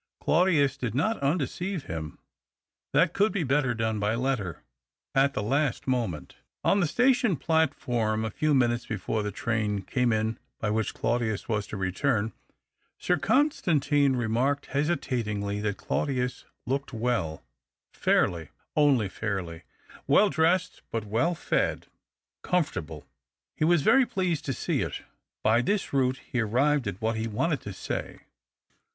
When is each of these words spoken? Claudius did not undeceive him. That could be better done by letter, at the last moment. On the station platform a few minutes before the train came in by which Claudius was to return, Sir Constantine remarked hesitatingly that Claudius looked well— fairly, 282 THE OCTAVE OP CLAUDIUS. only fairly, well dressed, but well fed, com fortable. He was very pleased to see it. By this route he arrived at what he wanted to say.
Claudius 0.19 0.77
did 0.77 0.95
not 0.95 1.19
undeceive 1.19 1.83
him. 1.83 2.17
That 2.91 3.13
could 3.13 3.31
be 3.31 3.43
better 3.43 3.75
done 3.75 3.99
by 3.99 4.15
letter, 4.15 4.63
at 5.13 5.35
the 5.35 5.43
last 5.43 5.85
moment. 5.85 6.37
On 6.63 6.79
the 6.79 6.87
station 6.87 7.35
platform 7.37 8.25
a 8.25 8.31
few 8.31 8.55
minutes 8.55 8.87
before 8.87 9.21
the 9.21 9.29
train 9.29 9.83
came 9.83 10.11
in 10.11 10.39
by 10.59 10.71
which 10.71 10.95
Claudius 10.95 11.47
was 11.47 11.67
to 11.67 11.77
return, 11.77 12.33
Sir 12.97 13.15
Constantine 13.15 14.15
remarked 14.15 14.65
hesitatingly 14.73 15.61
that 15.61 15.77
Claudius 15.77 16.45
looked 16.65 16.93
well— 16.93 17.43
fairly, 17.93 18.45
282 18.73 18.73
THE 18.73 18.73
OCTAVE 18.73 18.73
OP 18.73 18.73
CLAUDIUS. 18.73 18.89
only 18.89 19.09
fairly, 19.57 19.63
well 20.07 20.29
dressed, 20.31 20.81
but 20.89 21.05
well 21.05 21.35
fed, 21.35 21.85
com 22.41 22.63
fortable. 22.63 23.03
He 23.55 23.65
was 23.65 23.83
very 23.83 24.07
pleased 24.07 24.45
to 24.45 24.53
see 24.53 24.81
it. 24.81 25.01
By 25.43 25.61
this 25.61 25.93
route 25.93 26.21
he 26.31 26.39
arrived 26.41 26.87
at 26.87 26.99
what 27.03 27.17
he 27.17 27.27
wanted 27.27 27.61
to 27.61 27.71
say. 27.73 28.21